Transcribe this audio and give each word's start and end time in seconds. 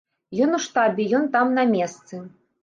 Ён 0.45 0.55
у 0.57 0.59
штабе, 0.63 1.05
ён 1.19 1.27
там 1.37 1.53
на 1.59 1.67
месцы. 1.75 2.23